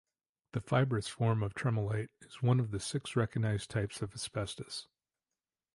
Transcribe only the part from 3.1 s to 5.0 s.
recognised types of asbestos.